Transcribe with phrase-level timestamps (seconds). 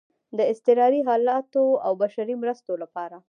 [0.37, 3.17] د اضطراري حالاتو او بشري مرستو لپاره